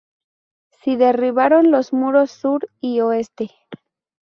[0.81, 3.51] Se derribaron los muros sur y oeste.